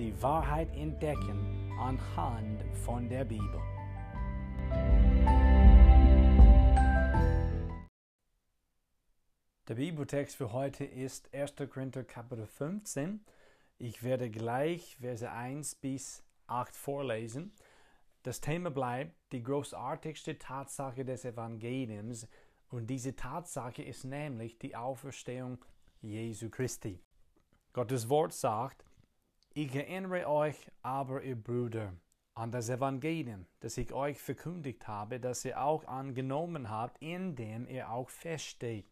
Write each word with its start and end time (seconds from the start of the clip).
die 0.00 0.22
Wahrheit 0.22 0.74
entdecken 0.76 1.70
anhand 1.78 2.64
von 2.86 3.06
der 3.06 3.22
Bibel. 3.22 3.60
Der 9.68 9.74
Bibeltext 9.74 10.36
für 10.36 10.54
heute 10.54 10.86
ist 10.86 11.34
1. 11.34 11.54
Korinther 11.70 12.02
Kapitel 12.04 12.46
15. 12.46 13.22
Ich 13.76 14.02
werde 14.02 14.30
gleich 14.30 14.96
Verse 15.02 15.30
1 15.30 15.74
bis 15.74 16.24
8 16.46 16.74
vorlesen. 16.74 17.52
Das 18.22 18.40
Thema 18.40 18.70
bleibt 18.70 19.14
die 19.32 19.42
großartigste 19.42 20.38
Tatsache 20.38 21.04
des 21.04 21.26
Evangeliums 21.26 22.26
und 22.70 22.88
diese 22.88 23.14
Tatsache 23.14 23.82
ist 23.82 24.04
nämlich 24.04 24.58
die 24.58 24.74
Auferstehung 24.74 25.62
Jesu 26.00 26.48
Christi. 26.48 27.02
Gottes 27.74 28.08
Wort 28.08 28.32
sagt, 28.32 28.86
ich 29.62 29.74
erinnere 29.74 30.26
euch 30.26 30.56
aber, 30.82 31.22
ihr 31.22 31.36
Brüder, 31.36 31.92
an 32.34 32.50
das 32.50 32.70
Evangelium, 32.70 33.44
das 33.60 33.76
ich 33.76 33.92
euch 33.92 34.18
verkündigt 34.18 34.88
habe, 34.88 35.20
das 35.20 35.44
ihr 35.44 35.60
auch 35.60 35.84
angenommen 35.84 36.70
habt, 36.70 37.02
in 37.02 37.36
dem 37.36 37.68
ihr 37.68 37.90
auch 37.90 38.08
feststeht, 38.08 38.86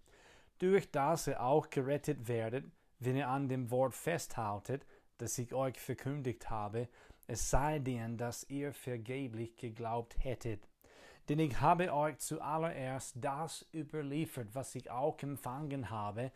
durch 0.59 0.91
das 0.91 1.27
ihr 1.27 1.43
auch 1.43 1.71
gerettet 1.71 2.29
werdet, 2.29 2.67
wenn 2.99 3.17
ihr 3.17 3.29
an 3.29 3.49
dem 3.49 3.71
Wort 3.71 3.95
festhaltet, 3.95 4.85
das 5.17 5.39
ich 5.39 5.55
euch 5.55 5.79
verkündigt 5.81 6.51
habe, 6.51 6.89
es 7.27 7.49
sei 7.49 7.79
denn, 7.79 8.19
dass 8.19 8.45
ihr 8.51 8.75
vergeblich 8.75 9.57
geglaubt 9.57 10.23
hättet. 10.23 10.69
Denn 11.31 11.39
ich 11.39 11.59
habe 11.63 11.95
euch 11.95 12.19
zuallererst 12.19 13.17
das 13.19 13.67
überliefert, 13.73 14.55
was 14.55 14.75
ich 14.75 14.91
auch 14.91 15.19
empfangen 15.23 15.89
habe, 15.89 16.31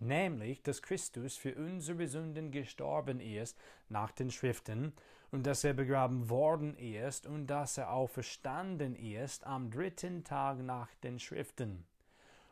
nämlich 0.00 0.62
dass 0.62 0.82
Christus 0.82 1.36
für 1.36 1.54
unsere 1.54 2.06
Sünden 2.06 2.50
gestorben 2.50 3.20
ist 3.20 3.58
nach 3.88 4.12
den 4.12 4.30
Schriften 4.30 4.92
und 5.30 5.46
dass 5.46 5.64
er 5.64 5.74
begraben 5.74 6.28
worden 6.28 6.76
ist 6.76 7.26
und 7.26 7.46
dass 7.46 7.78
er 7.78 7.92
auferstanden 7.92 8.96
ist 8.96 9.46
am 9.46 9.70
dritten 9.70 10.24
Tag 10.24 10.58
nach 10.58 10.94
den 11.02 11.18
Schriften 11.18 11.84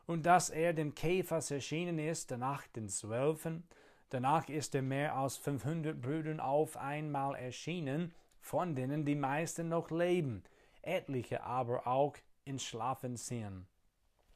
und 0.07 0.25
dass 0.25 0.51
er 0.51 0.73
dem 0.73 0.95
Käfers 0.95 1.51
erschienen 1.51 1.99
ist, 1.99 2.31
danach 2.31 2.67
den 2.69 2.89
Zwölfen, 2.89 3.65
danach 4.09 4.49
ist 4.49 4.75
er 4.75 4.83
mehr 4.83 5.17
als 5.17 5.37
500 5.37 6.01
Brüdern 6.01 6.41
auf 6.41 6.77
einmal 6.77 7.35
erschienen, 7.35 8.15
von 8.41 8.75
denen 8.75 9.05
die 9.05 9.17
meisten 9.17 9.69
noch 9.69 9.91
leben, 9.91 10.45
etliche 10.83 11.43
aber 11.43 11.87
auch 11.87 12.17
in 12.45 12.59
Schlafen 12.59 13.17
sind. 13.17 13.67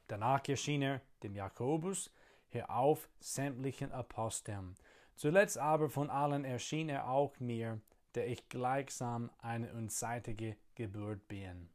Danach 0.08 0.47
erschien 0.48 0.83
er 0.83 1.00
dem 1.22 1.36
Jakobus, 1.36 2.11
auf 2.69 3.09
sämtlichen 3.20 3.93
Aposteln. 3.93 4.75
Zuletzt 5.17 5.59
aber 5.59 5.89
von 5.89 6.11
allen 6.11 6.45
erschien 6.45 6.89
er 6.89 7.09
auch 7.09 7.39
mir, 7.41 7.81
der 8.15 8.29
ich 8.29 8.48
gleichsam 8.48 9.31
eine 9.39 9.73
unzeitige 9.73 10.56
Geburt 10.75 11.27
bin. 11.28 11.69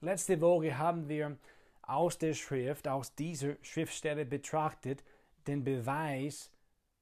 Letzte 0.00 0.40
Woche 0.40 0.76
haben 0.76 1.08
wir 1.08 1.38
aus 1.82 2.18
der 2.18 2.34
Schrift, 2.34 2.88
aus 2.88 3.14
dieser 3.14 3.56
Schriftstelle 3.62 4.24
betrachtet, 4.24 5.04
den 5.46 5.64
Beweis 5.64 6.50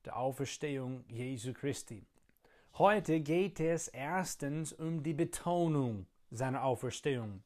der 0.05 0.17
Auferstehung 0.17 1.05
Jesu 1.09 1.53
Christi. 1.53 2.07
Heute 2.75 3.21
geht 3.21 3.61
es 3.61 3.89
erstens 3.89 4.73
um 4.73 5.03
die 5.03 5.15
Betonung 5.15 6.07
seiner 6.31 6.65
Auferstehung. 6.65 7.43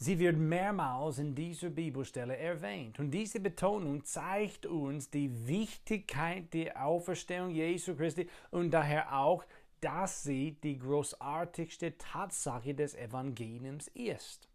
Sie 0.00 0.20
wird 0.20 0.36
mehrmals 0.36 1.18
in 1.18 1.34
dieser 1.34 1.70
Bibelstelle 1.70 2.36
erwähnt. 2.36 3.00
Und 3.00 3.10
diese 3.10 3.40
Betonung 3.40 4.04
zeigt 4.04 4.64
uns 4.64 5.10
die 5.10 5.48
Wichtigkeit 5.48 6.54
der 6.54 6.84
Auferstehung 6.86 7.50
Jesu 7.50 7.96
Christi 7.96 8.28
und 8.52 8.70
daher 8.70 9.18
auch, 9.18 9.44
dass 9.80 10.22
sie 10.22 10.52
die 10.62 10.78
großartigste 10.78 11.98
Tatsache 11.98 12.74
des 12.74 12.94
Evangeliums 12.94 13.88
ist. 13.88 14.48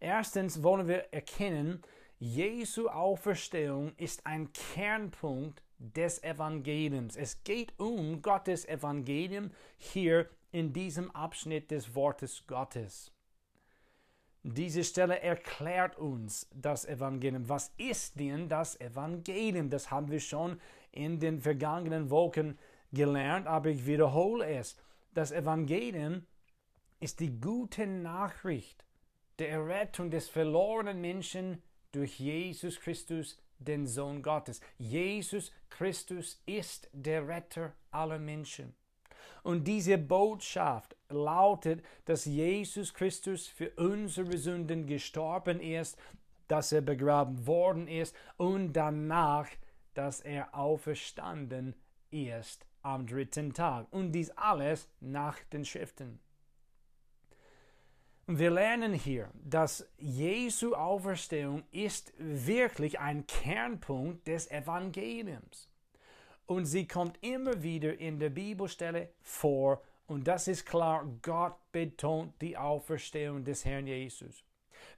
Erstens 0.00 0.62
wollen 0.62 0.86
wir 0.86 1.12
erkennen, 1.14 1.80
Jesu 2.18 2.88
Auferstehung 2.88 3.92
ist 3.96 4.26
ein 4.26 4.52
Kernpunkt 4.52 5.62
des 5.78 6.22
Evangeliums. 6.22 7.16
Es 7.16 7.42
geht 7.42 7.72
um 7.78 8.20
Gottes 8.20 8.66
Evangelium 8.66 9.50
hier 9.78 10.28
in 10.50 10.74
diesem 10.74 11.10
Abschnitt 11.12 11.70
des 11.70 11.94
Wortes 11.94 12.46
Gottes. 12.46 13.12
Diese 14.44 14.82
Stelle 14.82 15.20
erklärt 15.20 15.96
uns 15.96 16.48
das 16.52 16.84
Evangelium. 16.84 17.48
Was 17.48 17.72
ist 17.76 18.18
denn 18.18 18.48
das 18.48 18.80
Evangelium? 18.80 19.70
Das 19.70 19.90
haben 19.90 20.10
wir 20.10 20.18
schon 20.18 20.60
in 20.90 21.20
den 21.20 21.40
vergangenen 21.40 22.10
Wochen 22.10 22.58
gelernt, 22.92 23.46
aber 23.46 23.70
ich 23.70 23.86
wiederhole 23.86 24.44
es. 24.46 24.76
Das 25.14 25.30
Evangelium 25.30 26.26
ist 26.98 27.20
die 27.20 27.40
gute 27.40 27.86
Nachricht 27.86 28.84
der 29.38 29.50
Errettung 29.50 30.10
des 30.10 30.28
verlorenen 30.28 31.00
Menschen 31.00 31.62
durch 31.92 32.18
Jesus 32.18 32.80
Christus, 32.80 33.38
den 33.58 33.86
Sohn 33.86 34.22
Gottes. 34.22 34.60
Jesus 34.76 35.52
Christus 35.70 36.42
ist 36.46 36.88
der 36.92 37.28
Retter 37.28 37.74
aller 37.90 38.18
Menschen. 38.18 38.74
Und 39.42 39.64
diese 39.64 39.98
Botschaft 39.98 40.96
lautet, 41.12 41.84
dass 42.04 42.24
Jesus 42.24 42.92
Christus 42.94 43.46
für 43.46 43.70
unsere 43.76 44.36
Sünden 44.36 44.86
gestorben 44.86 45.60
ist, 45.60 45.98
dass 46.48 46.72
er 46.72 46.82
begraben 46.82 47.46
worden 47.46 47.88
ist 47.88 48.14
und 48.36 48.72
danach, 48.72 49.48
dass 49.94 50.20
er 50.20 50.54
auferstanden 50.54 51.74
ist 52.10 52.66
am 52.82 53.06
dritten 53.06 53.52
Tag. 53.52 53.86
Und 53.90 54.12
dies 54.12 54.30
alles 54.30 54.88
nach 55.00 55.38
den 55.52 55.64
Schriften. 55.64 56.18
Wir 58.26 58.50
lernen 58.50 58.92
hier, 58.92 59.30
dass 59.34 59.88
Jesu 59.98 60.74
Auferstehung 60.74 61.64
ist 61.72 62.12
wirklich 62.18 63.00
ein 63.00 63.26
Kernpunkt 63.26 64.28
des 64.28 64.50
Evangeliums. 64.50 65.68
Und 66.46 66.66
sie 66.66 66.86
kommt 66.86 67.18
immer 67.22 67.62
wieder 67.62 67.98
in 67.98 68.18
der 68.18 68.30
Bibelstelle 68.30 69.08
vor. 69.22 69.82
Und 70.12 70.28
das 70.28 70.46
ist 70.46 70.66
klar, 70.66 71.06
Gott 71.22 71.56
betont 71.72 72.34
die 72.42 72.58
Auferstehung 72.58 73.44
des 73.44 73.64
Herrn 73.64 73.86
Jesus. 73.86 74.44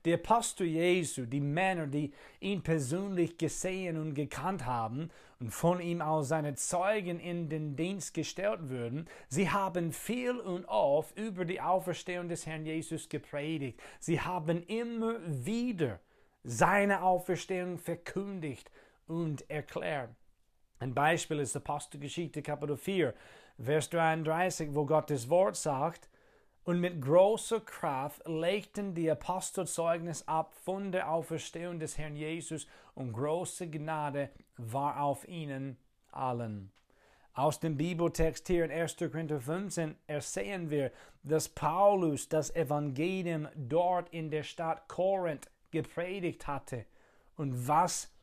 Der 0.04 0.16
Apostel 0.16 0.66
Jesu, 0.66 1.24
die 1.24 1.40
Männer, 1.40 1.86
die 1.86 2.12
ihn 2.40 2.62
persönlich 2.62 3.38
gesehen 3.38 3.96
und 3.96 4.14
gekannt 4.14 4.66
haben 4.66 5.10
und 5.38 5.52
von 5.52 5.80
ihm 5.80 6.02
als 6.02 6.28
seine 6.28 6.56
Zeugen 6.56 7.20
in 7.20 7.48
den 7.48 7.76
Dienst 7.76 8.12
gestellt 8.12 8.68
würden, 8.68 9.08
sie 9.28 9.48
haben 9.48 9.92
viel 9.92 10.36
und 10.36 10.64
oft 10.64 11.16
über 11.16 11.44
die 11.44 11.60
Auferstehung 11.60 12.28
des 12.28 12.44
Herrn 12.44 12.66
Jesus 12.66 13.08
gepredigt. 13.08 13.80
Sie 14.00 14.20
haben 14.20 14.64
immer 14.64 15.20
wieder 15.26 16.00
seine 16.42 17.02
Auferstehung 17.02 17.78
verkündigt 17.78 18.68
und 19.06 19.48
erklärt. 19.48 20.10
Ein 20.80 20.92
Beispiel 20.92 21.38
ist 21.38 21.56
Apostelgeschichte 21.56 22.42
Kapitel 22.42 22.76
4, 22.76 23.14
Vers 23.58 23.88
33, 23.90 24.74
wo 24.74 24.84
Gottes 24.84 25.28
Wort 25.28 25.56
sagt, 25.56 26.08
und 26.64 26.80
mit 26.80 27.00
großer 27.00 27.60
Kraft 27.60 28.26
legten 28.26 28.94
die 28.94 29.10
Apostel 29.10 29.66
Zeugnis 29.66 30.26
ab 30.26 30.54
von 30.54 30.92
der 30.92 31.10
Auferstehung 31.10 31.78
des 31.78 31.98
Herrn 31.98 32.16
Jesus 32.16 32.66
und 32.94 33.12
große 33.12 33.68
Gnade 33.68 34.30
war 34.56 35.02
auf 35.02 35.28
ihnen 35.28 35.76
allen. 36.10 36.72
Aus 37.34 37.60
dem 37.60 37.76
Bibeltext 37.76 38.46
hier 38.46 38.64
in 38.64 38.70
1. 38.70 38.96
Korinther 38.96 39.40
15 39.40 39.96
ersehen 40.06 40.70
wir, 40.70 40.90
dass 41.22 41.48
Paulus 41.48 42.28
das 42.28 42.54
Evangelium 42.54 43.48
dort 43.56 44.08
in 44.10 44.30
der 44.30 44.44
Stadt 44.44 44.88
Korinth 44.88 45.50
gepredigt 45.70 46.46
hatte 46.46 46.86
und 47.36 47.66
was 47.66 48.13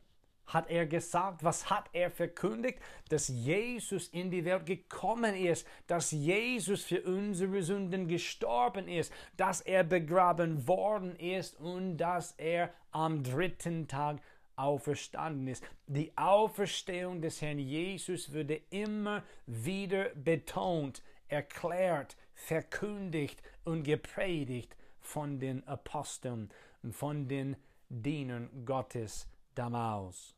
hat 0.46 0.68
er 0.70 0.86
gesagt? 0.86 1.44
Was 1.44 1.70
hat 1.70 1.88
er 1.92 2.10
verkündigt? 2.10 2.78
Dass 3.08 3.28
Jesus 3.28 4.08
in 4.08 4.30
die 4.30 4.44
Welt 4.44 4.66
gekommen 4.66 5.34
ist, 5.34 5.66
dass 5.86 6.10
Jesus 6.10 6.84
für 6.84 7.02
unsere 7.02 7.62
Sünden 7.62 8.08
gestorben 8.08 8.88
ist, 8.88 9.12
dass 9.36 9.60
er 9.60 9.84
begraben 9.84 10.66
worden 10.66 11.16
ist 11.16 11.58
und 11.58 11.96
dass 11.96 12.32
er 12.32 12.72
am 12.90 13.22
dritten 13.22 13.88
Tag 13.88 14.20
auferstanden 14.56 15.48
ist. 15.48 15.64
Die 15.86 16.16
Auferstehung 16.16 17.22
des 17.22 17.40
Herrn 17.40 17.58
Jesus 17.58 18.32
würde 18.32 18.60
immer 18.70 19.22
wieder 19.46 20.10
betont, 20.14 21.02
erklärt, 21.28 22.16
verkündigt 22.34 23.42
und 23.64 23.84
gepredigt 23.84 24.76
von 25.00 25.38
den 25.38 25.66
Aposteln 25.66 26.50
und 26.82 26.94
von 26.94 27.28
den 27.28 27.56
Dienern 27.88 28.64
Gottes 28.64 29.26
damals. 29.54 30.34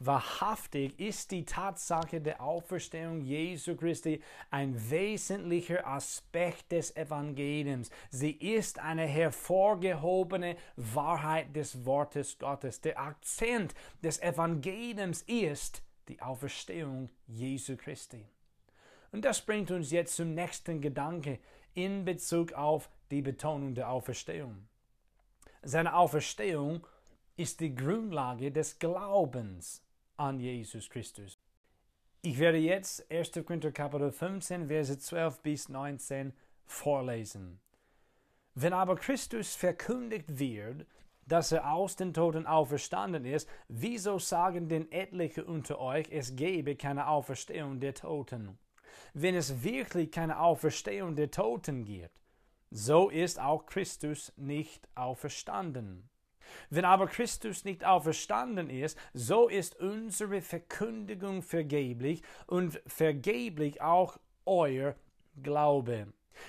Wahrhaftig 0.00 0.98
ist 0.98 1.30
die 1.30 1.44
Tatsache 1.44 2.20
der 2.20 2.40
Auferstehung 2.40 3.20
Jesu 3.20 3.76
Christi 3.76 4.20
ein 4.50 4.90
wesentlicher 4.90 5.86
Aspekt 5.86 6.72
des 6.72 6.96
Evangeliums. 6.96 7.90
Sie 8.10 8.32
ist 8.32 8.80
eine 8.80 9.06
hervorgehobene 9.06 10.56
Wahrheit 10.76 11.54
des 11.54 11.86
Wortes 11.86 12.38
Gottes. 12.38 12.80
Der 12.80 12.98
Akzent 12.98 13.74
des 14.02 14.20
Evangeliums 14.20 15.22
ist 15.22 15.82
die 16.08 16.20
Auferstehung 16.20 17.08
Jesu 17.28 17.76
Christi. 17.76 18.26
Und 19.12 19.24
das 19.24 19.40
bringt 19.40 19.70
uns 19.70 19.92
jetzt 19.92 20.16
zum 20.16 20.34
nächsten 20.34 20.80
Gedanke 20.80 21.38
in 21.72 22.04
Bezug 22.04 22.52
auf 22.52 22.90
die 23.12 23.22
Betonung 23.22 23.74
der 23.74 23.88
Auferstehung. 23.88 24.66
Seine 25.62 25.94
Auferstehung 25.94 26.84
ist 27.36 27.60
die 27.60 27.74
Grundlage 27.74 28.52
des 28.52 28.78
Glaubens 28.78 29.82
an 30.16 30.38
Jesus 30.38 30.88
Christus. 30.88 31.38
Ich 32.22 32.38
werde 32.38 32.58
jetzt 32.58 33.10
1. 33.10 33.32
Korinther 33.44 33.72
Kapitel 33.72 34.12
15, 34.12 34.68
Verse 34.68 34.98
12 34.98 35.40
bis 35.40 35.68
19 35.68 36.32
vorlesen. 36.64 37.60
Wenn 38.54 38.72
aber 38.72 38.94
Christus 38.94 39.56
verkündigt 39.56 40.38
wird, 40.38 40.86
dass 41.26 41.50
er 41.50 41.72
aus 41.72 41.96
den 41.96 42.14
Toten 42.14 42.46
auferstanden 42.46 43.24
ist, 43.24 43.48
wieso 43.68 44.18
sagen 44.18 44.68
denn 44.68 44.92
etliche 44.92 45.44
unter 45.44 45.80
euch, 45.80 46.06
es 46.10 46.36
gebe 46.36 46.76
keine 46.76 47.08
Auferstehung 47.08 47.80
der 47.80 47.94
Toten? 47.94 48.58
Wenn 49.12 49.34
es 49.34 49.64
wirklich 49.64 50.12
keine 50.12 50.38
Auferstehung 50.38 51.16
der 51.16 51.32
Toten 51.32 51.84
gibt, 51.84 52.14
so 52.70 53.08
ist 53.08 53.40
auch 53.40 53.66
Christus 53.66 54.32
nicht 54.36 54.88
auferstanden. 54.94 56.08
Wenn 56.70 56.84
aber 56.84 57.06
Christus 57.06 57.64
nicht 57.64 57.84
auferstanden 57.84 58.70
ist, 58.70 58.98
so 59.12 59.48
ist 59.48 59.78
unsere 59.80 60.40
Verkündigung 60.40 61.42
vergeblich 61.42 62.22
und 62.46 62.80
vergeblich 62.86 63.82
auch 63.82 64.18
euer 64.46 64.94
Glaube. 65.42 66.08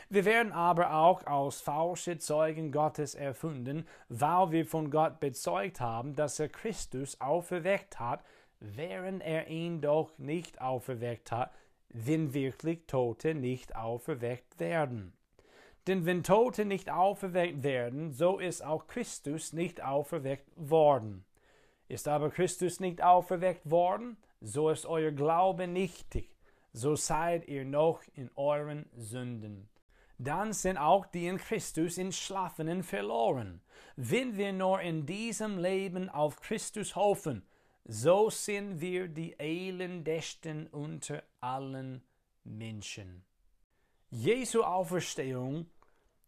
Wir 0.10 0.26
werden 0.26 0.52
aber 0.52 0.94
auch 0.94 1.26
als 1.26 1.62
falsche 1.62 2.18
Zeugen 2.18 2.72
Gottes 2.72 3.16
erfunden, 3.16 3.86
weil 4.10 4.52
wir 4.52 4.66
von 4.66 4.90
Gott 4.90 5.20
bezeugt 5.20 5.80
haben, 5.80 6.16
dass 6.16 6.40
er 6.40 6.50
Christus 6.50 7.22
auferweckt 7.22 8.00
hat, 8.00 8.24
während 8.60 9.22
er 9.24 9.48
ihn 9.48 9.82
doch 9.82 10.18
nicht 10.18 10.62
auferweckt 10.62 11.32
hat, 11.32 11.52
wenn 11.90 12.34
wirklich 12.34 12.88
Tote 12.88 13.36
nicht 13.36 13.76
auferweckt 13.76 14.60
werden. 14.60 15.14
Denn 15.88 16.06
wenn 16.06 16.24
Tote 16.24 16.66
nicht 16.66 16.90
auferweckt 16.90 17.64
werden, 17.64 18.12
so 18.12 18.40
ist 18.40 18.64
auch 18.64 18.88
Christus 18.88 19.54
nicht 19.54 19.84
auferweckt 19.84 20.50
worden. 20.56 21.26
Ist 21.88 22.08
aber 22.08 22.32
Christus 22.32 22.80
nicht 22.80 23.04
auferweckt 23.04 23.70
worden, 23.70 24.18
so 24.42 24.70
ist 24.70 24.86
euer 24.86 25.12
Glaube 25.12 25.68
nichtig, 25.68 26.36
so 26.74 26.96
seid 26.96 27.48
ihr 27.48 27.66
noch 27.66 28.02
in 28.16 28.32
euren 28.36 28.90
Sünden. 28.96 29.70
Dann 30.18 30.54
sind 30.54 30.78
auch 30.78 31.06
die 31.06 31.28
in 31.28 31.38
Christus 31.38 31.98
Entschlafenen 31.98 32.84
verloren. 32.84 33.62
Wenn 33.96 34.38
wir 34.38 34.54
nur 34.54 34.82
in 34.82 35.06
diesem 35.06 35.58
Leben 35.58 36.10
auf 36.10 36.42
Christus 36.42 36.96
hoffen, 36.96 37.46
so 37.84 38.30
sind 38.30 38.82
wir 38.82 39.08
die 39.08 39.36
elendesten 39.38 40.68
unter 40.68 41.22
allen 41.42 42.02
Menschen. 42.44 43.24
Jesu 44.10 44.64
Auferstehung 44.64 45.68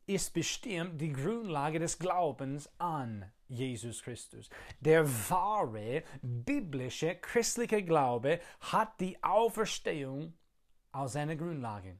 ist 0.07 0.33
bestimmt 0.33 1.01
die 1.01 1.12
Grundlage 1.12 1.80
des 1.80 2.00
Glaubens 2.00 2.69
an 2.80 3.30
Jesus 3.50 4.01
Christus. 4.01 4.50
Der 4.80 5.06
wahre 5.30 6.04
biblische 6.21 7.15
christliche 7.15 7.83
Glaube 7.83 8.39
hat 8.62 9.00
die 9.01 9.21
Auferstehung 9.21 10.33
als 10.94 11.13
seine 11.13 11.36
Grundlage. 11.36 12.00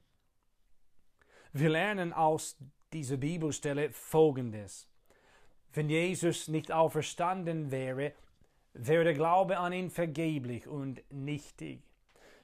Wir 1.52 1.68
lernen 1.68 2.12
aus 2.12 2.56
dieser 2.92 3.18
Bibelstelle 3.18 3.92
Folgendes. 3.92 4.88
Wenn 5.74 5.90
Jesus 5.90 6.48
nicht 6.48 6.72
auferstanden 6.72 7.70
wäre, 7.70 8.14
wäre 8.72 9.04
der 9.04 9.14
Glaube 9.14 9.58
an 9.58 9.72
ihn 9.72 9.90
vergeblich 9.90 10.66
und 10.66 11.02
nichtig. 11.10 11.82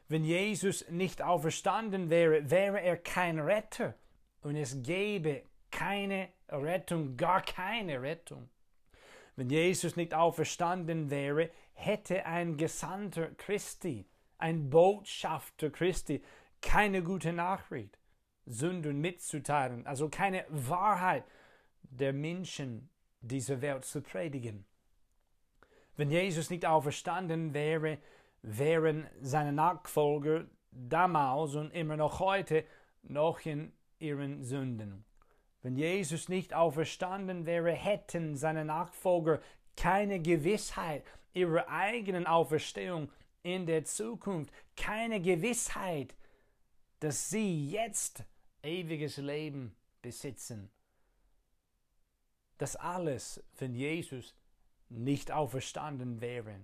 Wenn 0.09 0.25
Jesus 0.25 0.89
nicht 0.91 1.23
auferstanden 1.23 2.11
wäre, 2.11 2.51
wäre 2.51 2.83
er 2.83 2.99
kein 2.99 3.39
Retter 3.39 3.95
und 4.43 4.57
es 4.57 4.83
gäbe 4.83 5.43
keine 5.75 6.29
Rettung, 6.49 7.17
gar 7.17 7.43
keine 7.43 8.01
Rettung. 8.01 8.49
Wenn 9.37 9.51
Jesus 9.51 9.97
nicht 9.97 10.15
auferstanden 10.15 11.11
wäre, 11.11 11.51
hätte 11.73 12.25
ein 12.25 12.57
Gesandter 12.57 13.31
Christi, 13.37 14.07
ein 14.39 14.71
Botschafter 14.71 15.71
Christi, 15.71 16.23
keine 16.63 17.03
gute 17.03 17.33
Nachricht, 17.33 17.99
Sünden 18.47 19.01
mitzuteilen, 19.01 19.85
also 19.87 20.09
keine 20.09 20.45
Wahrheit 20.49 21.25
der 21.83 22.13
Menschen 22.13 22.89
dieser 23.21 23.61
Welt 23.61 23.85
zu 23.85 24.01
predigen. 24.01 24.65
Wenn 25.97 26.11
Jesus 26.11 26.51
nicht 26.51 26.67
auferstanden 26.67 27.53
wäre, 27.53 27.99
wären 28.43 29.09
seine 29.21 29.53
Nachfolger 29.53 30.47
damals 30.71 31.57
und 31.57 31.73
immer 31.73 31.97
noch 31.97 32.21
heute 32.21 32.65
noch 33.03 33.45
in 33.45 33.73
ihren 33.99 34.45
Sünden. 34.45 35.05
Wenn 35.65 35.77
Jesus 35.77 36.29
nicht 36.29 36.53
auferstanden 36.53 37.47
wäre, 37.47 37.73
hätten 37.73 38.37
seine 38.37 38.67
Nachfolger 38.67 39.41
keine 39.79 40.21
Gewissheit 40.21 41.03
ihrer 41.33 41.67
eigenen 41.71 42.27
Auferstehung 42.27 43.11
in 43.43 43.65
der 43.65 43.87
Zukunft, 43.87 44.53
keine 44.77 45.23
Gewissheit, 45.23 46.15
dass 47.01 47.31
sie 47.31 47.71
jetzt 47.71 48.25
ewiges 48.63 49.17
Leben 49.17 49.75
besitzen. 50.03 50.71
Das 52.59 52.77
alles, 52.77 53.43
wenn 53.57 53.75
Jesus 53.75 54.35
nicht 54.91 55.33
auferstanden 55.33 56.21
wäre. 56.21 56.61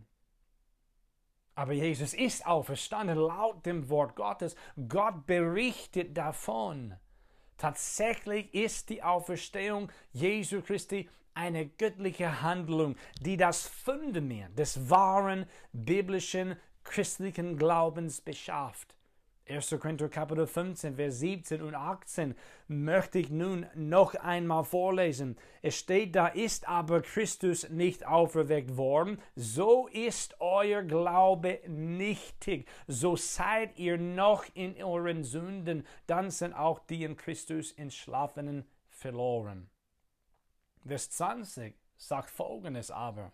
Aber 1.55 1.73
Jesus 1.73 2.13
ist 2.13 2.47
auferstanden 2.47 3.17
laut 3.17 3.65
dem 3.65 3.89
Wort 3.89 4.15
Gottes. 4.15 4.57
Gott 4.91 5.25
berichtet 5.25 6.15
davon. 6.19 6.99
Tatsächlich 7.61 8.55
ist 8.55 8.89
die 8.89 9.03
Auferstehung 9.03 9.93
Jesu 10.15 10.63
Christi 10.63 11.11
eine 11.35 11.67
göttliche 11.67 12.41
Handlung, 12.41 12.97
die 13.21 13.37
das 13.37 13.67
Fundament 13.67 14.59
des 14.59 14.89
wahren 14.89 15.45
biblischen 15.75 16.57
christlichen 16.85 17.59
Glaubens 17.59 18.23
beschafft. 18.23 18.95
1. 19.51 19.71
Korinther 19.81 20.09
Kapitel 20.09 20.47
15, 20.47 20.95
Vers 20.95 21.19
17 21.19 21.61
und 21.61 21.75
18 21.75 22.37
möchte 22.69 23.19
ich 23.19 23.31
nun 23.31 23.67
noch 23.75 24.15
einmal 24.15 24.63
vorlesen. 24.63 25.37
Es 25.61 25.77
steht, 25.77 26.15
da 26.15 26.29
ist 26.29 26.69
aber 26.69 27.03
Christus 27.03 27.69
nicht 27.69 28.07
auferweckt 28.07 28.77
worden, 28.77 29.21
so 29.35 29.89
ist 29.89 30.41
euer 30.41 30.83
Glaube 30.83 31.59
nichtig, 31.67 32.69
so 32.87 33.17
seid 33.17 33.77
ihr 33.77 33.99
noch 33.99 34.45
in 34.55 34.81
euren 34.81 35.25
Sünden, 35.25 35.85
dann 36.07 36.31
sind 36.31 36.55
auch 36.55 36.79
die 36.79 37.03
in 37.03 37.17
Christus 37.17 37.73
entschlafenen 37.73 38.65
verloren. 38.89 39.69
Vers 40.87 41.11
20 41.11 41.75
sagt 41.97 42.31
folgendes 42.31 42.93
aber. 42.93 43.33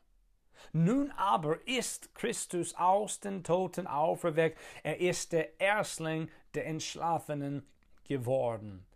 Nun 0.72 1.10
aber 1.12 1.66
ist 1.66 2.14
Christus 2.14 2.75
aus 2.75 3.20
den 3.20 3.44
Toten 3.44 3.86
auferweckt. 3.86 4.58
Er 4.82 5.00
ist 5.00 5.32
der 5.32 5.60
Erstling 5.60 6.30
der 6.54 6.66
Entschlafenen 6.66 7.66
geworden. 8.04 8.86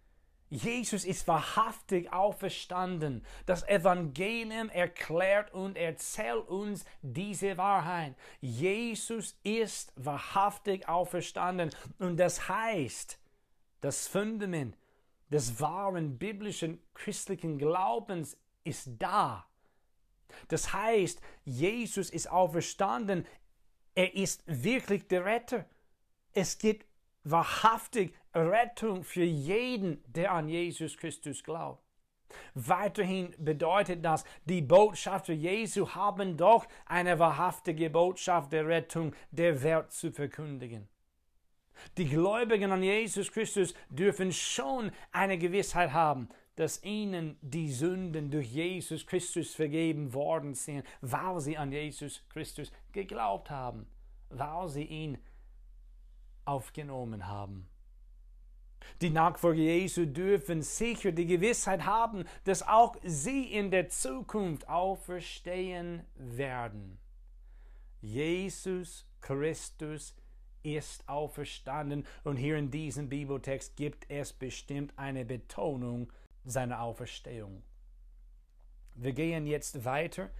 Jesus 0.50 1.04
ist 1.04 1.28
wahrhaftig 1.28 2.12
auferstanden. 2.12 3.24
Das 3.46 3.66
Evangelium 3.68 4.68
erklärt 4.68 5.54
und 5.54 5.76
erzählt 5.76 6.48
uns 6.48 6.84
diese 7.02 7.56
Wahrheit. 7.56 8.16
Jesus 8.40 9.38
ist 9.44 9.92
wahrhaftig 9.94 10.88
auferstanden. 10.88 11.70
Und 12.00 12.16
das 12.16 12.48
heißt, 12.48 13.20
das 13.80 14.08
Fundament 14.08 14.76
des 15.30 15.60
wahren 15.60 16.18
biblischen 16.18 16.82
christlichen 16.94 17.56
Glaubens 17.56 18.36
ist 18.64 18.90
da. 18.98 19.46
Das 20.48 20.72
heißt, 20.72 21.20
Jesus 21.44 22.10
ist 22.10 22.30
auferstanden. 22.30 23.26
Er 23.94 24.14
ist 24.14 24.42
wirklich 24.46 25.06
der 25.08 25.24
Retter. 25.24 25.66
Es 26.32 26.58
gibt 26.58 26.86
wahrhaftig 27.24 28.14
Rettung 28.34 29.04
für 29.04 29.24
jeden, 29.24 30.02
der 30.06 30.32
an 30.32 30.48
Jesus 30.48 30.96
Christus 30.96 31.42
glaubt. 31.42 31.82
Weiterhin 32.54 33.34
bedeutet 33.38 34.04
das, 34.04 34.24
die 34.44 34.62
Botschafter 34.62 35.32
Jesu 35.32 35.88
haben 35.90 36.36
doch 36.36 36.66
eine 36.86 37.18
wahrhaftige 37.18 37.90
Botschaft 37.90 38.52
der 38.52 38.66
Rettung 38.66 39.14
der 39.30 39.62
Welt 39.62 39.90
zu 39.92 40.12
verkündigen. 40.12 40.88
Die 41.96 42.08
Gläubigen 42.08 42.72
an 42.72 42.82
Jesus 42.82 43.32
Christus 43.32 43.74
dürfen 43.88 44.32
schon 44.32 44.92
eine 45.12 45.38
Gewissheit 45.38 45.92
haben, 45.92 46.28
dass 46.60 46.82
ihnen 46.82 47.38
die 47.40 47.72
Sünden 47.72 48.30
durch 48.30 48.52
Jesus 48.52 49.06
Christus 49.06 49.54
vergeben 49.54 50.12
worden 50.12 50.54
sind, 50.54 50.84
weil 51.00 51.40
sie 51.40 51.56
an 51.56 51.72
Jesus 51.72 52.22
Christus 52.28 52.70
geglaubt 52.92 53.48
haben, 53.48 53.86
weil 54.28 54.68
sie 54.68 54.84
ihn 54.84 55.16
aufgenommen 56.44 57.26
haben. 57.26 57.66
Die 59.00 59.08
Nachfolger 59.08 59.62
Jesu 59.62 60.04
dürfen 60.04 60.60
sicher 60.60 61.12
die 61.12 61.26
Gewissheit 61.26 61.86
haben, 61.86 62.24
dass 62.44 62.62
auch 62.62 62.94
sie 63.02 63.44
in 63.44 63.70
der 63.70 63.88
Zukunft 63.88 64.68
auferstehen 64.68 66.04
werden. 66.14 66.98
Jesus 68.02 69.06
Christus 69.22 70.14
ist 70.62 71.08
auferstanden 71.08 72.06
und 72.22 72.36
hier 72.36 72.58
in 72.58 72.70
diesem 72.70 73.08
Bibeltext 73.08 73.76
gibt 73.76 74.10
es 74.10 74.34
bestimmt 74.34 74.92
eine 74.98 75.24
Betonung 75.24 76.12
seiner 76.50 76.82
Auferstehung. 76.82 77.62
Wir 78.94 79.12
gehen 79.12 79.46
jetzt 79.46 79.84
weiter. 79.84 80.30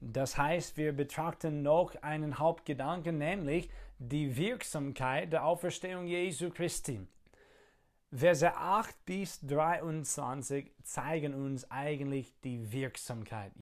Das 0.00 0.38
heißt, 0.38 0.76
wir 0.76 0.92
betrachten 0.92 1.62
noch 1.62 1.94
einen 2.02 2.38
Hauptgedanken, 2.38 3.18
nämlich 3.18 3.68
die 3.98 4.36
Wirksamkeit 4.36 5.32
der 5.32 5.44
Auferstehung 5.44 6.06
Jesu 6.06 6.50
Christi. 6.50 7.06
Verse 8.12 8.56
8 8.56 9.04
bis 9.04 9.40
23 9.42 10.72
zeigen 10.82 11.34
uns 11.34 11.70
eigentlich 11.70 12.34
die 12.40 12.72
Wirksamkeit. 12.72 13.52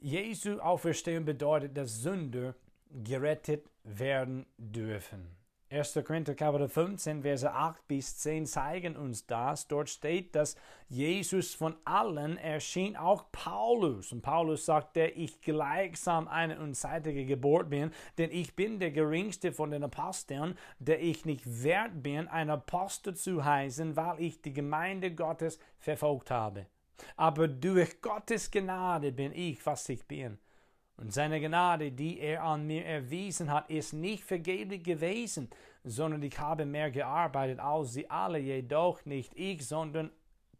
Jesu 0.00 0.58
Auferstehung 0.58 1.24
bedeutet, 1.24 1.76
dass 1.76 2.02
Sünder 2.02 2.54
gerettet 2.90 3.70
werden 3.84 4.44
dürfen. 4.58 5.43
1. 5.70 5.98
Korinther 6.04 6.34
Kapitel 6.34 6.68
15, 6.68 7.22
Verse 7.22 7.50
8 7.50 7.88
bis 7.88 8.18
10 8.18 8.46
zeigen 8.46 8.96
uns 8.96 9.26
das. 9.26 9.66
Dort 9.66 9.88
steht, 9.88 10.34
dass 10.36 10.56
Jesus 10.88 11.54
von 11.54 11.74
allen 11.84 12.36
erschien, 12.36 12.96
auch 12.96 13.32
Paulus. 13.32 14.12
Und 14.12 14.20
Paulus 14.20 14.66
sagt, 14.66 14.94
der 14.94 15.16
ich 15.16 15.40
gleichsam 15.40 16.28
eine 16.28 16.60
unzeitige 16.60 17.24
Geburt 17.24 17.70
bin, 17.70 17.90
denn 18.18 18.30
ich 18.30 18.54
bin 18.54 18.78
der 18.78 18.90
geringste 18.90 19.52
von 19.52 19.70
den 19.70 19.82
Aposteln, 19.82 20.56
der 20.78 21.02
ich 21.02 21.24
nicht 21.24 21.64
wert 21.64 22.02
bin, 22.02 22.28
ein 22.28 22.50
Apostel 22.50 23.14
zu 23.14 23.44
heißen, 23.44 23.96
weil 23.96 24.20
ich 24.20 24.42
die 24.42 24.52
Gemeinde 24.52 25.14
Gottes 25.14 25.58
verfolgt 25.78 26.30
habe. 26.30 26.66
Aber 27.16 27.48
durch 27.48 28.00
Gottes 28.00 28.50
Gnade 28.50 29.12
bin 29.12 29.32
ich, 29.32 29.64
was 29.66 29.88
ich 29.88 30.06
bin. 30.06 30.38
Und 30.96 31.12
seine 31.12 31.40
Gnade, 31.40 31.90
die 31.90 32.20
er 32.20 32.44
an 32.44 32.66
mir 32.66 32.84
erwiesen 32.84 33.50
hat, 33.50 33.68
ist 33.68 33.92
nicht 33.92 34.24
vergeblich 34.24 34.84
gewesen, 34.84 35.50
sondern 35.82 36.22
ich 36.22 36.38
habe 36.38 36.64
mehr 36.66 36.90
gearbeitet 36.90 37.58
als 37.58 37.92
sie 37.92 38.08
alle, 38.08 38.38
jedoch 38.38 39.04
nicht 39.04 39.32
ich, 39.34 39.66
sondern 39.66 40.10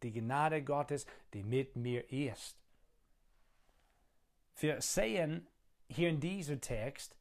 die 0.03 0.12
Gnade 0.12 0.62
Gottes, 0.62 1.07
die 1.33 1.45
mit 1.45 1.76
mir 1.76 2.11
ist. 2.11 2.59
Wir 4.57 4.81
sehen 4.81 5.47
hier 5.88 6.09
in 6.09 6.21
diesem 6.21 6.61
Text, 6.61 7.17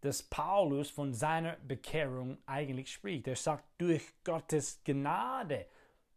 dass 0.00 0.22
Paulus 0.22 0.90
von 0.90 1.12
seiner 1.12 1.56
Bekehrung 1.56 2.38
eigentlich 2.46 2.92
spricht. 2.92 3.26
Er 3.26 3.36
sagt, 3.36 3.64
durch 3.78 4.12
Gottes 4.24 4.80
Gnade 4.84 5.66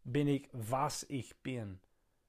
bin 0.04 0.28
ich, 0.28 0.48
was 0.52 1.04
ich 1.04 1.36
bin. 1.42 1.80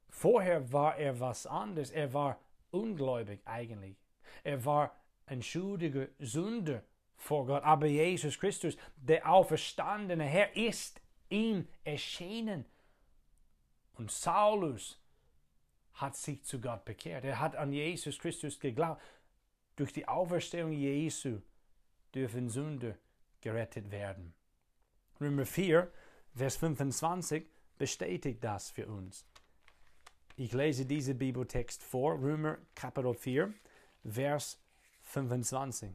Vorher 0.09 0.71
war 0.71 0.97
er 0.97 1.19
was 1.19 1.45
anderes. 1.45 1.91
Er 1.91 2.13
war 2.13 2.39
ungläubig 2.73 3.41
eigentlich. 3.45 3.97
Er 4.43 4.63
war 4.65 4.95
ein 5.25 5.41
schuldiger 5.41 6.07
Sünder 6.19 6.83
vor 7.15 7.45
Gott. 7.45 7.63
Aber 7.63 7.87
Jesus 7.87 8.39
Christus, 8.39 8.77
der 8.95 9.29
auferstandene 9.29 10.25
Herr, 10.25 10.55
ist 10.55 11.01
ihm 11.29 11.67
erschienen. 11.83 12.65
Und 13.93 14.11
Saulus 14.11 14.99
hat 15.93 16.15
sich 16.15 16.43
zu 16.43 16.59
Gott 16.59 16.85
bekehrt. 16.85 17.23
Er 17.23 17.39
hat 17.39 17.55
an 17.55 17.71
Jesus 17.71 18.17
Christus 18.19 18.59
geglaubt. 18.59 19.01
Durch 19.75 19.93
die 19.93 20.07
Auferstehung 20.07 20.71
Jesu 20.71 21.39
dürfen 22.13 22.49
Sünder 22.49 22.97
gerettet 23.41 23.91
werden. 23.91 24.33
Römer 25.19 25.45
4, 25.45 25.91
Vers 26.35 26.57
25 26.57 27.45
bestätigt 27.77 28.43
das 28.43 28.71
für 28.71 28.87
uns. 28.87 29.25
Ich 30.35 30.51
lese 30.51 30.83
diesen 30.83 31.15
Bibeltext 31.19 31.83
vor, 31.83 32.19
Römer 32.19 32.57
Kapitel 32.73 33.13
4, 33.13 33.53
Vers 34.03 34.59
25. 35.03 35.91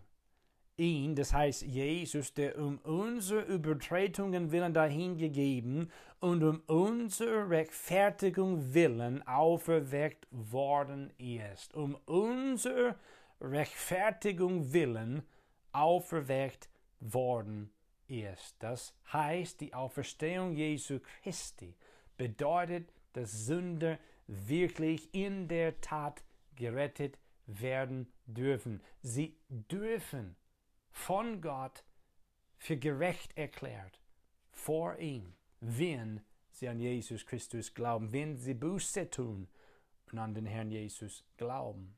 Ihn, 0.77 1.17
das 1.17 1.33
heißt 1.33 1.63
Jesus, 1.63 2.35
der 2.35 2.57
um 2.57 2.79
unsere 2.85 3.41
Übertretungen 3.41 4.53
willen 4.53 4.73
dahingegeben 4.73 5.91
und 6.21 6.45
um 6.45 6.63
unsere 6.69 7.51
Rechtfertigung 7.51 8.73
willen 8.73 9.27
auferweckt 9.27 10.29
worden 10.31 11.13
ist. 11.19 11.75
Um 11.75 11.97
unsere 12.07 12.95
Rechtfertigung 13.41 14.73
willen 14.73 15.25
auferweckt 15.73 16.69
worden 17.01 17.73
ist. 18.07 18.55
Das 18.61 18.95
heißt, 19.13 19.61
die 19.61 19.75
Auferstehung 19.75 20.53
Jesu 20.53 21.01
Christi 21.25 21.75
bedeutet, 22.17 22.93
dass 23.15 23.33
Sünder 23.33 23.99
wirklich 24.29 25.13
in 25.13 25.49
der 25.49 25.81
Tat 25.81 26.23
gerettet 26.55 27.19
werden 27.47 28.13
dürfen. 28.27 28.83
Sie 29.03 29.37
dürfen 29.49 30.37
von 30.91 31.41
Gott 31.41 31.83
für 32.57 32.77
gerecht 32.77 33.37
erklärt 33.37 34.01
vor 34.51 34.99
ihm, 34.99 35.35
wenn 35.61 36.21
sie 36.51 36.69
an 36.69 36.79
Jesus 36.79 37.25
Christus 37.25 37.73
glauben, 37.73 38.13
wenn 38.13 38.37
sie 38.37 38.55
Buße 38.55 39.09
tun 39.11 39.49
und 40.11 40.19
an 40.19 40.35
den 40.35 40.47
Herrn 40.47 40.71
Jesus 40.71 41.25
glauben. 41.37 41.97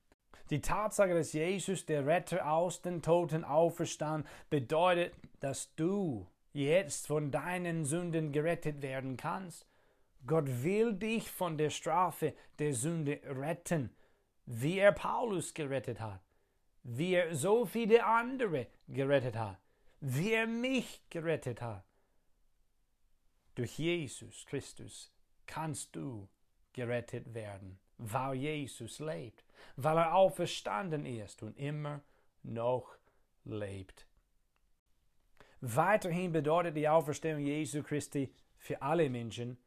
Die 0.50 0.60
Tatsache, 0.60 1.14
dass 1.14 1.32
Jesus, 1.32 1.87
der 1.87 2.06
Retter 2.06 2.50
aus 2.50 2.82
den 2.82 3.02
Toten 3.02 3.44
auferstand, 3.44 4.26
bedeutet, 4.50 5.14
dass 5.38 5.75
du 5.76 6.26
jetzt 6.52 7.06
von 7.06 7.30
deinen 7.30 7.84
Sünden 7.84 8.32
gerettet 8.32 8.82
werden 8.82 9.16
kannst. 9.16 9.70
Gott 10.27 10.47
will 10.62 10.93
dich 10.93 11.31
von 11.31 11.57
der 11.57 11.71
Strafe 11.71 12.35
der 12.59 12.75
Sünde 12.75 13.21
retten, 13.25 13.91
wie 14.47 14.79
er 14.79 14.93
Paulus 14.93 15.55
gerettet 15.55 16.00
hat, 16.00 16.21
wie 16.83 17.15
er 17.15 17.35
so 17.35 17.65
viele 17.65 18.05
andere 18.05 18.67
gerettet 18.89 19.37
hat, 19.37 19.59
wie 20.00 20.33
er 20.33 20.47
mich 20.47 21.03
gerettet 21.09 21.62
hat. 21.62 21.85
Durch 23.55 23.79
Jesus 23.79 24.45
Christus 24.47 25.12
kannst 25.47 25.95
du 25.97 26.29
gerettet 26.73 27.35
werden, 27.35 27.79
weil 27.99 28.35
Jesus 28.35 28.99
lebt, 28.99 29.45
weil 29.77 29.99
er 29.99 30.15
auferstanden 30.15 31.05
ist 31.07 31.43
und 31.43 31.57
immer 31.59 32.03
noch 32.43 32.97
lebt. 33.45 34.07
Weiterhin 35.61 36.33
bedeutet 36.33 36.77
die 36.77 36.89
Auferstehung 36.89 37.41
Jesu 37.41 37.83
Christi 37.83 38.33
für 38.57 38.81
alle 38.81 39.11
Menschen, 39.11 39.59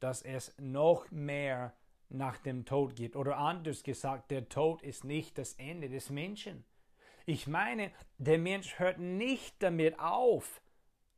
dass 0.00 0.22
es 0.22 0.54
noch 0.58 1.10
mehr 1.10 1.74
nach 2.08 2.38
dem 2.38 2.64
Tod 2.64 2.96
gibt. 2.96 3.16
Oder 3.16 3.38
anders 3.38 3.82
gesagt, 3.82 4.30
der 4.30 4.48
Tod 4.48 4.82
ist 4.82 5.04
nicht 5.04 5.38
das 5.38 5.54
Ende 5.54 5.88
des 5.88 6.10
Menschen. 6.10 6.64
Ich 7.24 7.46
meine, 7.46 7.90
der 8.18 8.38
Mensch 8.38 8.78
hört 8.78 8.98
nicht 8.98 9.62
damit 9.62 9.98
auf, 9.98 10.62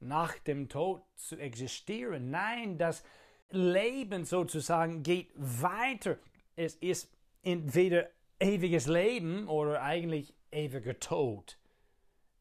nach 0.01 0.39
dem 0.39 0.69
Tod 0.69 1.03
zu 1.17 1.37
existieren. 1.37 2.31
Nein, 2.31 2.79
das 2.79 3.05
Leben 3.51 4.25
sozusagen 4.25 5.03
geht 5.03 5.31
weiter. 5.35 6.19
Es 6.57 6.77
ist 6.77 7.13
entweder 7.43 8.09
ewiges 8.41 8.87
Leben 8.87 9.49
oder 9.49 9.83
eigentlich 9.83 10.35
ewiger 10.51 10.99
Tod. 10.99 11.59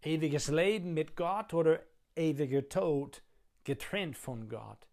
Ewiges 0.01 0.47
Leben 0.47 0.93
mit 0.93 1.15
Gott 1.15 1.53
oder 1.53 1.81
ewiger 2.15 2.69
Tod 2.69 3.21
getrennt 3.63 4.17
von 4.17 4.47
Gott. 4.47 4.86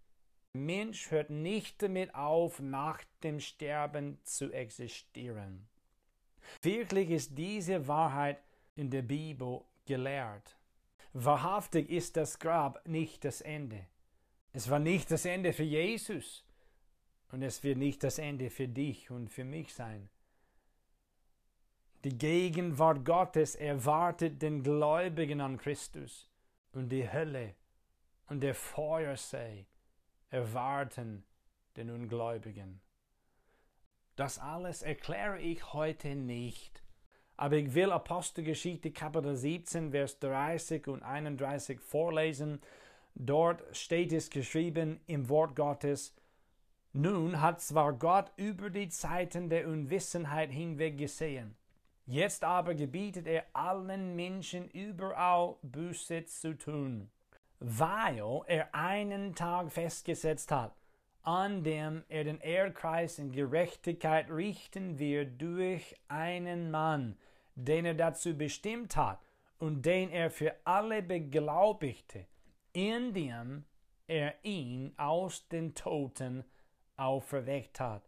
Mensch 0.54 1.10
hört 1.10 1.30
nicht 1.30 1.82
damit 1.82 2.14
auf, 2.14 2.60
nach 2.60 3.02
dem 3.24 3.40
Sterben 3.40 4.18
zu 4.22 4.52
existieren. 4.52 5.66
Wirklich 6.62 7.10
ist 7.10 7.36
diese 7.36 7.88
Wahrheit 7.88 8.38
in 8.76 8.88
der 8.88 9.02
Bibel 9.02 9.62
gelehrt. 9.84 10.56
Wahrhaftig 11.12 11.90
ist 11.90 12.16
das 12.16 12.38
Grab 12.38 12.86
nicht 12.86 13.24
das 13.24 13.40
Ende. 13.40 13.86
Es 14.52 14.70
war 14.70 14.78
nicht 14.78 15.10
das 15.10 15.24
Ende 15.24 15.52
für 15.52 15.64
Jesus 15.64 16.44
und 17.32 17.42
es 17.42 17.64
wird 17.64 17.78
nicht 17.78 18.04
das 18.04 18.18
Ende 18.18 18.48
für 18.48 18.68
dich 18.68 19.10
und 19.10 19.30
für 19.30 19.44
mich 19.44 19.74
sein. 19.74 20.08
Die 22.04 22.16
Gegenwart 22.16 23.04
Gottes 23.04 23.56
erwartet 23.56 24.40
den 24.40 24.62
Gläubigen 24.62 25.40
an 25.40 25.58
Christus 25.58 26.30
und 26.72 26.90
die 26.90 27.10
Hölle 27.10 27.54
und 28.28 28.40
der 28.40 28.54
Feuersee 28.54 29.66
erwarten 30.34 31.24
den 31.76 31.90
Ungläubigen. 31.90 32.80
Das 34.16 34.38
alles 34.40 34.82
erkläre 34.82 35.40
ich 35.40 35.72
heute 35.72 36.16
nicht. 36.16 36.82
Aber 37.36 37.56
ich 37.56 37.74
will 37.74 37.92
Apostelgeschichte 37.92 38.90
Kapitel 38.90 39.36
17, 39.36 39.92
Vers 39.92 40.18
30 40.18 40.88
und 40.88 41.02
31 41.02 41.80
vorlesen. 41.80 42.60
Dort 43.14 43.62
steht 43.76 44.12
es 44.12 44.28
geschrieben 44.28 45.00
im 45.06 45.28
Wort 45.28 45.54
Gottes, 45.54 46.14
nun 46.92 47.40
hat 47.40 47.60
zwar 47.60 47.92
Gott 47.92 48.32
über 48.36 48.70
die 48.70 48.88
Zeiten 48.88 49.48
der 49.48 49.68
Unwissenheit 49.68 50.50
hinweg 50.50 50.98
gesehen, 50.98 51.56
jetzt 52.06 52.44
aber 52.44 52.74
gebietet 52.74 53.26
er 53.26 53.44
allen 53.52 54.14
Menschen 54.14 54.68
überall 54.70 55.56
Buße 55.62 56.24
zu 56.26 56.56
tun, 56.56 57.10
weil 57.66 58.42
er 58.46 58.74
einen 58.74 59.34
Tag 59.34 59.72
festgesetzt 59.72 60.50
hat, 60.50 60.76
an 61.22 61.64
dem 61.64 62.04
er 62.08 62.24
den 62.24 62.38
Erdkreis 62.40 63.18
in 63.18 63.32
Gerechtigkeit 63.32 64.30
richten 64.30 64.98
wird 64.98 65.40
durch 65.40 65.96
einen 66.08 66.70
Mann, 66.70 67.16
den 67.54 67.86
er 67.86 67.94
dazu 67.94 68.36
bestimmt 68.36 68.96
hat 68.96 69.24
und 69.58 69.86
den 69.86 70.10
er 70.10 70.30
für 70.30 70.54
alle 70.64 71.02
beglaubigte, 71.02 72.26
indem 72.74 73.64
er 74.06 74.34
ihn 74.42 74.92
aus 74.98 75.48
den 75.48 75.74
Toten 75.74 76.44
auferweckt 76.96 77.80
hat. 77.80 78.02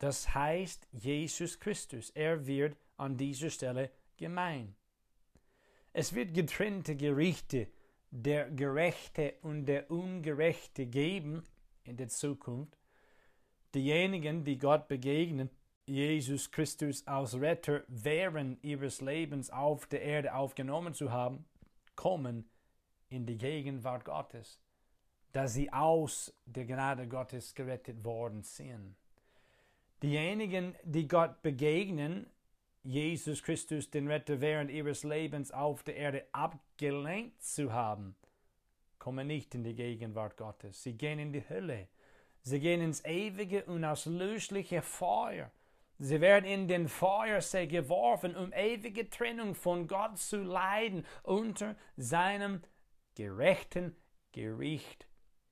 Das 0.00 0.34
heißt 0.34 0.88
Jesus 0.90 1.60
Christus. 1.60 2.10
Er 2.10 2.44
wird 2.44 2.76
an 2.96 3.16
dieser 3.16 3.50
Stelle 3.50 3.92
gemein. 4.16 4.74
Es 5.92 6.12
wird 6.12 6.34
getrennte 6.34 6.96
Gerichte, 6.96 7.68
der 8.12 8.48
Gerechte 8.50 9.34
und 9.42 9.66
der 9.66 9.90
Ungerechte 9.90 10.86
geben 10.86 11.44
in 11.82 11.96
der 11.96 12.08
Zukunft. 12.08 12.78
Diejenigen, 13.74 14.44
die 14.44 14.58
Gott 14.58 14.86
begegnen, 14.86 15.50
Jesus 15.86 16.52
Christus 16.52 17.04
als 17.08 17.34
Retter 17.34 17.82
während 17.88 18.62
ihres 18.62 19.00
Lebens 19.00 19.50
auf 19.50 19.86
der 19.86 20.02
Erde 20.02 20.34
aufgenommen 20.34 20.94
zu 20.94 21.10
haben, 21.10 21.44
kommen 21.96 22.48
in 23.08 23.26
die 23.26 23.36
Gegenwart 23.36 24.04
Gottes 24.04 24.62
dass 25.32 25.54
sie 25.54 25.72
aus 25.72 26.32
der 26.44 26.66
Gnade 26.66 27.08
Gottes 27.08 27.54
gerettet 27.54 28.04
worden 28.04 28.42
sind. 28.42 28.94
Diejenigen, 30.02 30.74
die 30.84 31.08
Gott 31.08 31.42
begegnen, 31.42 32.26
Jesus 32.84 33.42
Christus, 33.42 33.90
den 33.90 34.08
Retter, 34.08 34.40
während 34.40 34.70
ihres 34.70 35.04
Lebens 35.04 35.52
auf 35.52 35.82
der 35.84 35.96
Erde 35.96 36.26
abgelenkt 36.32 37.42
zu 37.42 37.72
haben, 37.72 38.16
kommen 38.98 39.28
nicht 39.28 39.54
in 39.54 39.62
die 39.62 39.74
Gegenwart 39.74 40.36
Gottes. 40.36 40.82
Sie 40.82 40.96
gehen 40.96 41.18
in 41.18 41.32
die 41.32 41.48
Hölle. 41.48 41.88
Sie 42.42 42.58
gehen 42.58 42.80
ins 42.80 43.04
ewige, 43.04 43.64
unauslöschliche 43.64 44.82
Feuer. 44.82 45.52
Sie 45.98 46.20
werden 46.20 46.46
in 46.46 46.66
den 46.66 46.88
Feuersee 46.88 47.68
geworfen, 47.68 48.34
um 48.34 48.52
ewige 48.52 49.08
Trennung 49.08 49.54
von 49.54 49.86
Gott 49.86 50.18
zu 50.18 50.42
leiden 50.42 51.06
unter 51.22 51.76
seinem 51.96 52.62
gerechten 53.14 53.94
Gericht 54.32 55.06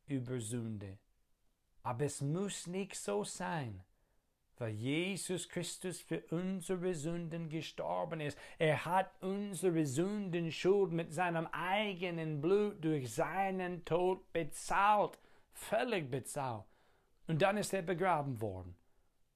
über 0.07 0.41
Sünde. 0.41 0.99
Aber 1.85 2.05
es 2.05 2.21
muss 2.21 2.67
nicht 2.67 2.97
so 2.97 3.23
sein, 3.23 3.85
weil 4.61 4.73
Jesus 4.73 5.49
Christus 5.49 6.01
für 6.01 6.21
unsere 6.31 6.95
Sünden 6.95 7.49
gestorben 7.49 8.21
ist. 8.21 8.39
Er 8.59 8.85
hat 8.85 9.11
unsere 9.23 9.87
Sündenschuld 9.87 10.93
mit 10.93 11.15
seinem 11.15 11.47
eigenen 11.47 12.43
Blut 12.43 12.85
durch 12.85 13.13
seinen 13.13 13.85
Tod 13.87 14.31
bezahlt, 14.35 15.19
völlig 15.55 16.11
bezahlt. 16.11 16.65
Und 17.27 17.41
dann 17.41 17.57
ist 17.57 17.73
er 17.73 17.83
begraben 17.83 18.41
worden. 18.41 18.77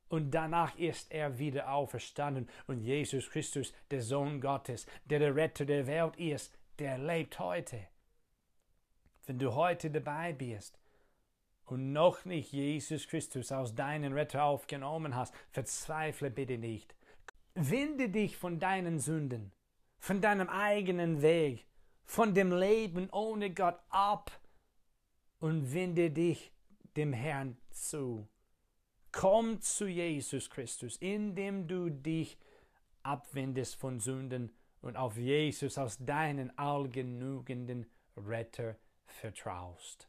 Und 0.08 0.30
danach 0.30 0.76
ist 0.76 1.10
er 1.10 1.38
wieder 1.38 1.72
auferstanden. 1.72 2.48
Und 2.66 2.80
Jesus 2.80 3.30
Christus, 3.30 3.72
der 3.90 4.02
Sohn 4.02 4.42
Gottes, 4.42 4.86
der 5.06 5.20
der 5.20 5.34
Retter 5.34 5.64
der 5.64 5.86
Welt 5.86 6.16
ist, 6.16 6.52
der 6.78 6.98
lebt 6.98 7.38
heute. 7.38 7.88
Wenn 9.24 9.38
du 9.38 9.54
heute 9.54 9.90
dabei 9.90 10.34
bist 10.34 10.78
und 11.66 11.92
noch 11.92 12.24
nicht 12.24 12.52
Jesus 12.52 13.08
Christus 13.08 13.52
als 13.52 13.74
deinen 13.74 14.12
Retter 14.12 14.44
aufgenommen 14.44 15.14
hast, 15.14 15.34
verzweifle 15.50 16.30
bitte 16.30 16.58
nicht. 16.58 16.94
Wende 17.54 18.08
dich 18.08 18.36
von 18.36 18.58
deinen 18.58 18.98
Sünden, 18.98 19.52
von 19.98 20.20
deinem 20.20 20.48
eigenen 20.48 21.22
Weg, 21.22 21.66
von 22.04 22.34
dem 22.34 22.52
Leben 22.52 23.08
ohne 23.10 23.52
Gott 23.52 23.78
ab 23.88 24.30
und 25.38 25.72
wende 25.72 26.10
dich 26.10 26.52
dem 26.96 27.12
Herrn 27.12 27.56
zu. 27.70 28.28
Komm 29.12 29.60
zu 29.60 29.86
Jesus 29.86 30.50
Christus, 30.50 30.96
indem 30.96 31.68
du 31.68 31.88
dich 31.88 32.36
abwendest 33.02 33.76
von 33.76 34.00
Sünden 34.00 34.52
und 34.80 34.96
auf 34.96 35.16
Jesus 35.16 35.78
als 35.78 35.98
deinen 36.04 36.56
allgenügenden 36.58 37.86
Retter 38.16 38.76
vertraust. 39.06 40.08